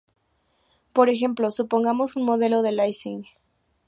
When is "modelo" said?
2.23-2.63